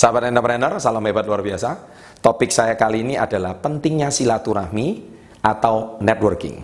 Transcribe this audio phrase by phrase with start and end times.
[0.00, 1.76] Sahabat entrepreneur, salam hebat luar biasa.
[2.24, 4.96] Topik saya kali ini adalah pentingnya silaturahmi
[5.44, 6.56] atau networking.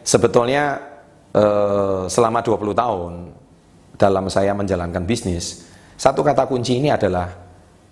[0.00, 0.80] Sebetulnya
[1.36, 3.12] eh, selama 20 tahun
[4.00, 5.68] dalam saya menjalankan bisnis,
[6.00, 7.28] satu kata kunci ini adalah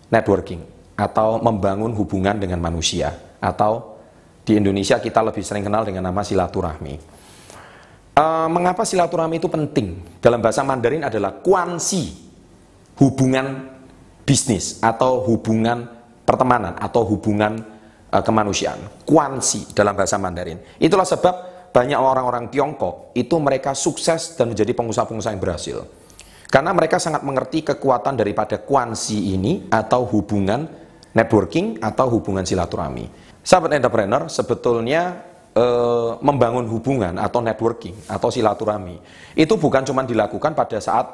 [0.08, 3.96] networking atau membangun hubungan dengan manusia atau
[4.44, 7.00] di Indonesia kita lebih sering kenal dengan nama silaturahmi.
[8.12, 9.96] Uh, mengapa silaturahmi itu penting?
[10.20, 12.12] Dalam bahasa Mandarin adalah kuansi
[13.00, 13.64] hubungan
[14.28, 15.88] bisnis atau hubungan
[16.28, 17.64] pertemanan atau hubungan
[18.12, 19.08] uh, kemanusiaan.
[19.08, 20.60] Kuansi dalam bahasa Mandarin.
[20.76, 21.34] Itulah sebab
[21.70, 25.78] banyak orang-orang Tiongkok itu mereka sukses dan menjadi pengusaha-pengusaha yang berhasil.
[26.50, 30.79] Karena mereka sangat mengerti kekuatan daripada kuansi ini atau hubungan
[31.16, 33.10] networking atau hubungan silaturahmi.
[33.40, 35.64] Sahabat entrepreneur, sebetulnya e,
[36.22, 39.00] membangun hubungan atau networking atau silaturahmi
[39.34, 41.06] itu bukan cuma dilakukan pada saat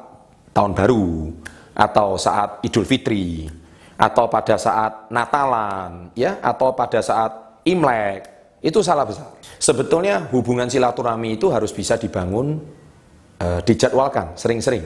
[0.52, 1.32] tahun baru
[1.76, 3.48] atau saat Idul Fitri
[3.96, 9.36] atau pada saat Natalan ya atau pada saat Imlek itu salah besar.
[9.60, 12.60] Sebetulnya hubungan silaturahmi itu harus bisa dibangun
[13.40, 14.84] e, dijadwalkan sering-sering.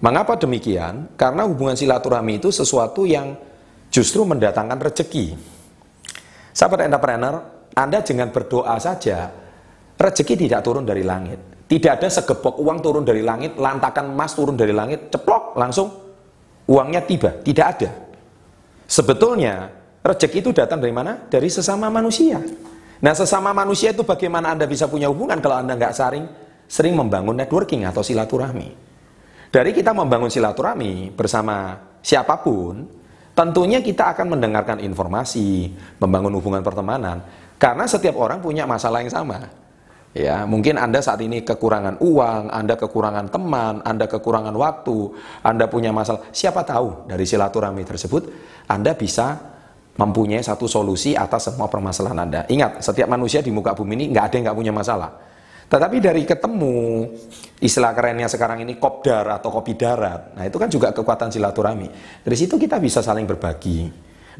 [0.00, 1.12] Mengapa demikian?
[1.12, 3.36] Karena hubungan silaturahmi itu sesuatu yang
[3.90, 5.34] justru mendatangkan rezeki.
[6.54, 7.42] Sahabat entrepreneur,
[7.74, 9.30] Anda jangan berdoa saja,
[9.98, 11.38] rezeki tidak turun dari langit.
[11.70, 15.86] Tidak ada segepok uang turun dari langit, lantakan emas turun dari langit, ceplok, langsung
[16.66, 17.30] uangnya tiba.
[17.38, 17.90] Tidak ada.
[18.90, 19.70] Sebetulnya,
[20.02, 21.30] rezeki itu datang dari mana?
[21.30, 22.42] Dari sesama manusia.
[23.00, 26.26] Nah, sesama manusia itu bagaimana Anda bisa punya hubungan kalau Anda nggak sering,
[26.66, 28.90] sering membangun networking atau silaturahmi.
[29.50, 32.99] Dari kita membangun silaturahmi bersama siapa pun,
[33.32, 35.70] Tentunya kita akan mendengarkan informasi,
[36.02, 37.22] membangun hubungan pertemanan,
[37.56, 39.48] karena setiap orang punya masalah yang sama.
[40.10, 45.14] Ya, mungkin Anda saat ini kekurangan uang, Anda kekurangan teman, Anda kekurangan waktu,
[45.46, 46.26] Anda punya masalah.
[46.34, 48.26] Siapa tahu dari silaturahmi tersebut
[48.66, 49.38] Anda bisa
[49.94, 52.40] mempunyai satu solusi atas semua permasalahan Anda.
[52.50, 55.10] Ingat, setiap manusia di muka bumi ini nggak ada yang nggak punya masalah.
[55.70, 57.06] Tetapi dari ketemu,
[57.62, 61.86] istilah kerennya sekarang ini kopdar atau kopi darat, nah itu kan juga kekuatan silaturahmi.
[62.26, 63.86] Dari situ kita bisa saling berbagi.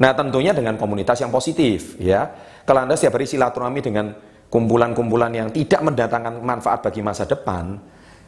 [0.03, 2.27] Nah tentunya dengan komunitas yang positif ya.
[2.67, 4.11] Kalau Anda setiap hari silaturahmi dengan
[4.51, 7.79] kumpulan-kumpulan yang tidak mendatangkan manfaat bagi masa depan,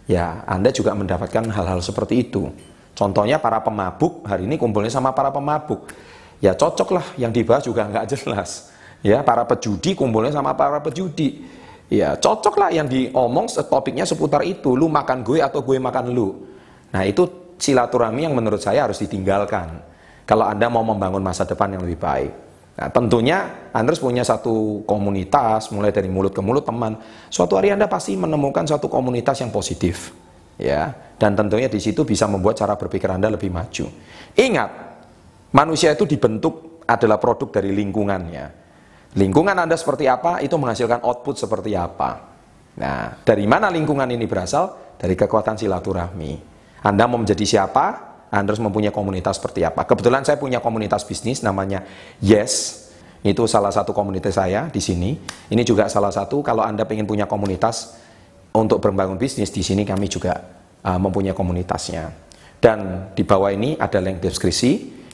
[0.08, 2.48] ya Anda juga mendapatkan hal-hal seperti itu.
[2.96, 5.92] Contohnya para pemabuk, hari ini kumpulnya sama para pemabuk.
[6.40, 8.72] Ya cocoklah yang dibahas juga nggak jelas.
[9.04, 11.44] Ya, para pejudi kumpulnya sama para pejudi
[11.92, 14.74] Ya cocok lah yang diomong topiknya seputar itu.
[14.76, 16.36] Lu makan gue atau gue makan lu.
[16.94, 19.80] Nah itu silaturahmi yang menurut saya harus ditinggalkan.
[20.24, 22.32] Kalau Anda mau membangun masa depan yang lebih baik.
[22.74, 26.98] Nah, tentunya Anda harus punya satu komunitas, mulai dari mulut ke mulut teman.
[27.30, 30.10] Suatu hari Anda pasti menemukan suatu komunitas yang positif,
[30.58, 30.90] ya.
[31.20, 33.86] Dan tentunya di situ bisa membuat cara berpikir Anda lebih maju.
[34.34, 34.70] Ingat,
[35.54, 38.63] manusia itu dibentuk adalah produk dari lingkungannya.
[39.14, 42.34] Lingkungan Anda seperti apa, itu menghasilkan output seperti apa.
[42.82, 44.98] Nah, dari mana lingkungan ini berasal?
[44.98, 46.32] Dari kekuatan silaturahmi.
[46.82, 48.14] Anda mau menjadi siapa?
[48.34, 49.86] Anda harus mempunyai komunitas seperti apa.
[49.86, 51.86] Kebetulan saya punya komunitas bisnis namanya
[52.18, 52.82] Yes.
[53.24, 55.16] Itu salah satu komunitas saya di sini.
[55.48, 57.96] Ini juga salah satu kalau Anda ingin punya komunitas
[58.52, 60.36] untuk membangun bisnis di sini kami juga
[60.84, 62.12] uh, mempunyai komunitasnya.
[62.60, 64.72] Dan di bawah ini ada link deskripsi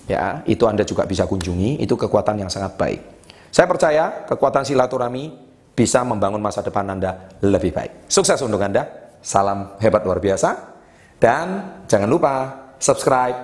[0.10, 3.02] ya, itu Anda juga bisa kunjungi, itu kekuatan yang sangat baik.
[3.50, 8.06] Saya percaya kekuatan silaturahmi bisa membangun masa depan Anda lebih baik.
[8.06, 8.86] Sukses untuk Anda.
[9.20, 10.80] Salam hebat luar biasa.
[11.20, 11.48] Dan
[11.90, 12.36] jangan lupa
[12.80, 13.36] subscribe,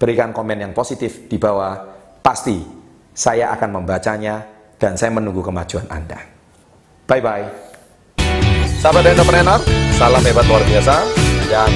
[0.00, 1.76] berikan komen yang positif di bawah.
[2.22, 2.56] Pasti
[3.12, 4.46] saya akan membacanya
[4.78, 6.22] dan saya menunggu kemajuan Anda.
[7.04, 7.46] Bye-bye.
[8.78, 9.58] Sahabat entrepreneur,
[9.98, 11.02] salam hebat luar biasa.
[11.50, 11.72] Dan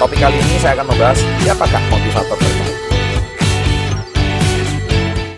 [0.00, 2.71] topik kali ini saya akan membahas siapakah motivator terbaik.